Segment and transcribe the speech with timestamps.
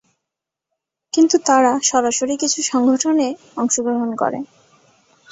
[1.13, 3.27] কিন্তু তারা সরাসরি কিছু সংগঠনে
[3.57, 4.39] অংশগ্রহণ করে।